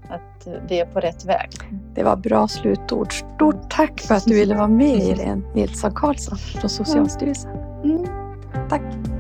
Att 0.10 0.48
vi 0.70 0.80
är 0.80 0.86
på 0.86 1.00
rätt 1.00 1.26
väg. 1.26 1.50
Det 1.96 2.04
var 2.04 2.16
bra 2.16 2.48
slutord. 2.48 3.14
Stort 3.14 3.70
tack 3.70 4.02
för 4.02 4.16
att 4.16 4.26
du 4.26 4.36
ville 4.36 4.56
vara 4.56 4.68
med 4.68 4.98
Irene 4.98 5.42
Nilsson 5.56 5.92
Karlsson 5.96 6.38
från 6.38 6.70
Socialstyrelsen. 6.70 7.52
Mm. 7.84 8.06
Tack. 8.70 9.15